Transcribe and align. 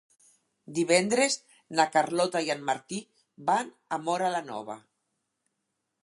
Divendres 0.77 1.35
na 1.79 1.83
Carlota 1.95 2.41
i 2.47 2.49
en 2.53 2.63
Martí 2.69 3.01
van 3.49 3.69
a 3.97 3.99
Móra 4.07 4.31
la 4.37 4.41
Nova. 4.47 4.79